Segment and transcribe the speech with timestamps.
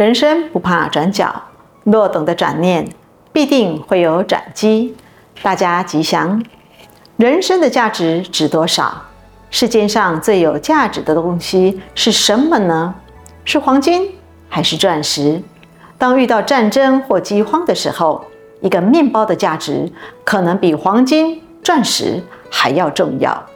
[0.00, 1.30] 人生不怕转角，
[1.84, 2.88] 若懂得转念，
[3.34, 4.96] 必定会有转机。
[5.42, 6.42] 大家吉祥。
[7.18, 9.02] 人生的价值值多少？
[9.50, 12.94] 世界上最有价值的东西是什么呢？
[13.44, 14.10] 是黄金
[14.48, 15.42] 还是钻石？
[15.98, 18.24] 当遇到战争或饥荒的时候，
[18.62, 19.92] 一个面包的价值
[20.24, 23.46] 可能比黄金、钻石还要重要。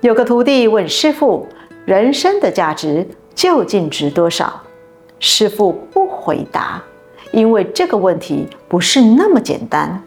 [0.00, 1.48] 有个徒弟问师傅
[1.84, 3.04] ：“人生的价值
[3.34, 4.62] 究竟值多少？”
[5.22, 6.82] 师傅不回答，
[7.30, 10.02] 因为这个问题不是那么简单。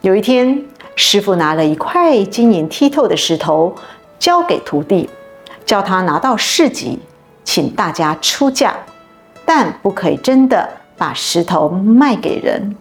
[0.00, 0.64] 有一天，
[0.94, 3.76] 师傅拿了一块晶莹剔透的石头
[4.18, 5.10] 交给徒弟，
[5.66, 6.98] 叫他拿到市集，
[7.44, 8.74] 请大家出价，
[9.44, 10.66] 但不可以真的
[10.96, 12.74] 把石头卖给人。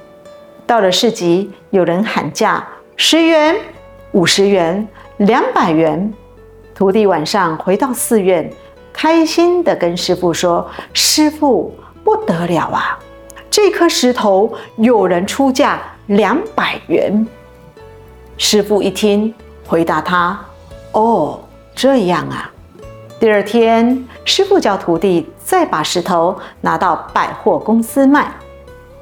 [0.66, 3.54] 到了市集，有人喊价十元、
[4.14, 6.14] 五十元、两百元。
[6.74, 8.50] 徒弟晚上回到寺院。
[8.96, 12.98] 开心地跟师傅说：“师傅，不得了啊！
[13.52, 17.28] 这颗石头有人出价两百元。”
[18.38, 19.36] 师傅一听，
[19.68, 20.40] 回答他
[20.94, 21.38] ：“哦，
[21.76, 22.50] 这样啊。”
[23.20, 28.32] 第二天，师傅叫徒弟再把石头拿到百货公司卖，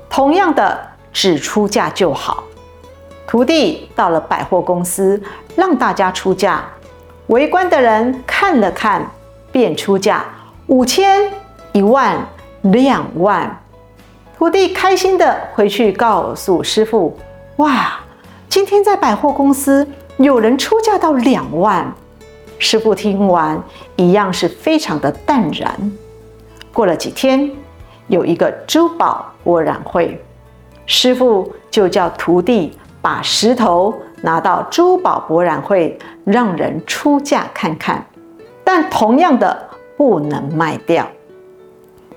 [0.09, 0.75] 同样的，
[1.11, 2.43] 只出价就好。
[3.27, 5.21] 徒弟到了百货公司，
[5.55, 6.63] 让大家出价，
[7.27, 9.07] 围观的人看了看。
[9.53, 10.25] 便出价
[10.65, 11.31] 五千、
[11.71, 12.27] 一万、
[12.63, 13.61] 两万，
[14.35, 17.15] 徒弟开心的回去告诉师傅
[17.57, 17.99] ：“哇，
[18.49, 19.87] 今天在百货公司
[20.17, 21.93] 有人出价到两万。”
[22.57, 23.61] 师傅听完
[23.95, 25.91] 一样是非常的淡然。
[26.71, 27.51] 过了几天，
[28.07, 30.19] 有一个珠宝博览会，
[30.87, 38.03] 师傅就叫徒弟把石头拿到珠宝博览会，让人出价看看。
[38.63, 41.07] 但同样的不能卖掉。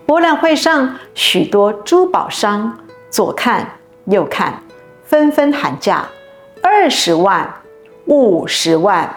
[0.06, 2.78] 博览会上，许多珠宝商
[3.10, 3.68] 左看
[4.04, 4.62] 右看，
[5.04, 6.06] 纷纷喊价：
[6.62, 7.52] 二十万、
[8.06, 9.16] 五十万、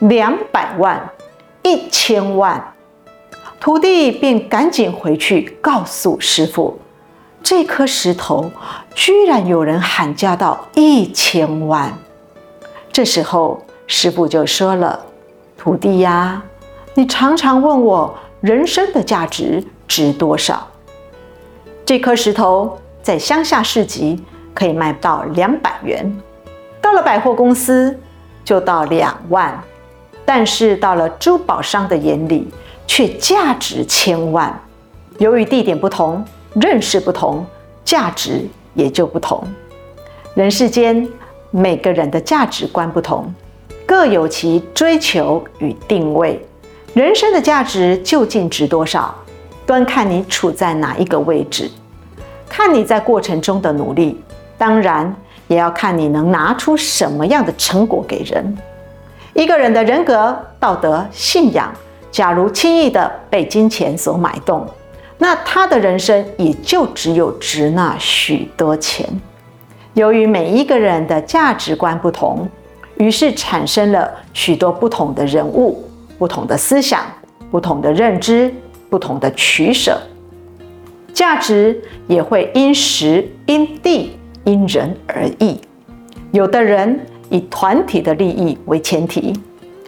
[0.00, 1.10] 两百万、
[1.62, 2.74] 一千万。
[3.60, 6.80] 徒弟便赶紧回去告诉师傅：
[7.42, 8.50] 这颗石头
[8.94, 11.92] 居然有人喊价到一千万。
[12.92, 15.06] 这时候，师傅就说了
[15.58, 16.42] ：“徒弟呀。”
[16.94, 20.66] 你常常问我人生的价值值多少？
[21.84, 24.20] 这颗石头在乡下市集
[24.52, 26.10] 可以卖到两百元，
[26.80, 27.96] 到了百货公司
[28.44, 29.62] 就到两万，
[30.24, 32.48] 但是到了珠宝商的眼里
[32.86, 34.60] 却价值千万。
[35.18, 37.46] 由于地点不同，认识不同，
[37.84, 38.44] 价值
[38.74, 39.46] 也就不同。
[40.34, 41.08] 人世间
[41.52, 43.32] 每个人的价值观不同，
[43.88, 46.38] 各有其追求与定位。
[46.92, 49.14] 人生的价值究竟值多少？
[49.64, 51.70] 端看你处在哪一个位置，
[52.50, 54.22] 看你在过程中的努力，
[54.58, 55.16] 当然
[55.46, 58.58] 也要看你能拿出什么样的成果给人。
[59.32, 61.72] 一个人的人格、道德、信仰，
[62.10, 64.66] 假如轻易的被金钱所买动，
[65.16, 69.08] 那他的人生也就只有值那许多钱。
[69.94, 72.46] 由于每一个人的价值观不同，
[72.98, 75.82] 于是产生了许多不同的人物。
[76.18, 77.02] 不同的思想，
[77.48, 78.52] 不同的认知，
[78.90, 79.96] 不同的取舍，
[81.14, 85.60] 价值也会因时、因地、因人而异。
[86.32, 86.98] 有的人
[87.30, 89.32] 以团体的利益为前提，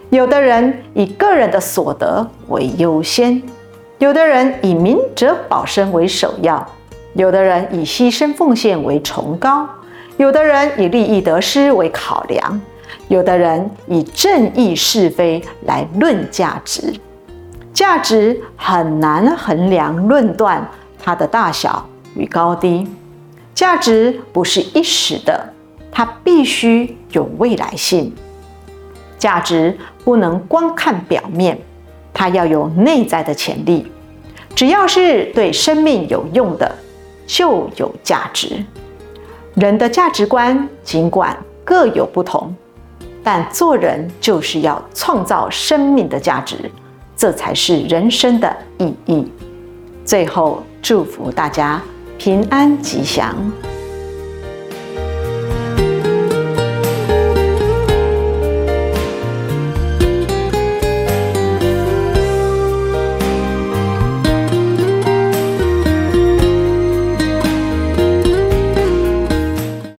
[0.09, 3.43] 有的人以个人的所得为优先，
[3.99, 6.65] 有的人以明哲保身为首要，
[7.15, 9.67] 有的人以牺牲奉献为崇高，
[10.15, 12.61] 有的人以利益得失为考量。
[13.11, 16.93] 有的人以正义是非来论价值，
[17.73, 20.65] 价值很难衡量论断
[20.97, 21.85] 它的大小
[22.15, 22.87] 与高低。
[23.53, 25.45] 价值不是一时的，
[25.91, 28.15] 它必须有未来性。
[29.17, 31.59] 价值不能光看表面，
[32.13, 33.91] 它要有内在的潜力。
[34.55, 36.73] 只要是对生命有用的，
[37.27, 38.63] 就有价值。
[39.55, 42.55] 人的价值观尽管各有不同。
[43.23, 46.57] 但做人就是要创造生命的价值，
[47.15, 49.31] 这才是人生的意义。
[50.03, 51.81] 最后，祝福大家
[52.17, 53.35] 平安吉祥。